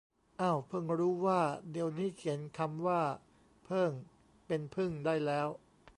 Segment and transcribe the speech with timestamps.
[0.39, 1.41] เอ้าเพิ่งรู้ว่า
[1.71, 3.01] เดี๋ยวนี้เขียนคำว่า
[3.65, 3.91] เพิ่ง
[4.47, 5.47] เป็นพึ่งได้แล้ว